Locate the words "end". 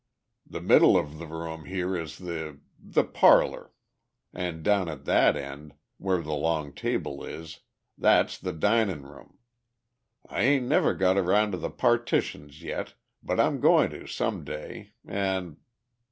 5.37-5.75